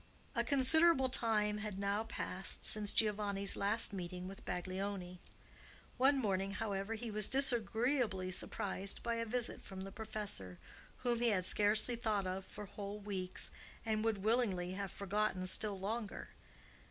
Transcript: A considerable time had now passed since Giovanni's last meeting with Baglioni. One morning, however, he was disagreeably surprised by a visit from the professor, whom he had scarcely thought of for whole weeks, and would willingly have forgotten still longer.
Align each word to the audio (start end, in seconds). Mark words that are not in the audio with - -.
A 0.33 0.43
considerable 0.43 1.09
time 1.09 1.59
had 1.59 1.77
now 1.77 2.03
passed 2.03 2.65
since 2.65 2.91
Giovanni's 2.91 3.55
last 3.55 3.93
meeting 3.93 4.27
with 4.27 4.43
Baglioni. 4.45 5.19
One 5.97 6.17
morning, 6.19 6.53
however, 6.53 6.95
he 6.95 7.11
was 7.11 7.29
disagreeably 7.29 8.31
surprised 8.31 9.03
by 9.03 9.13
a 9.17 9.27
visit 9.27 9.61
from 9.61 9.81
the 9.81 9.91
professor, 9.91 10.57
whom 11.03 11.19
he 11.19 11.27
had 11.27 11.45
scarcely 11.45 11.95
thought 11.95 12.25
of 12.25 12.45
for 12.45 12.65
whole 12.65 12.97
weeks, 12.97 13.51
and 13.85 14.03
would 14.03 14.23
willingly 14.23 14.71
have 14.71 14.91
forgotten 14.91 15.45
still 15.45 15.77
longer. 15.79 16.29